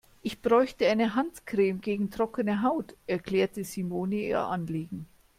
Ich 0.23 0.41
bräuchte 0.41 0.89
eine 0.89 1.13
Handcreme 1.13 1.79
gegen 1.79 2.09
trockene 2.09 2.63
Haut, 2.63 2.95
erklärte 3.05 3.63
Simone 3.63 4.15
ihr 4.15 4.39
Anliegen. 4.41 5.05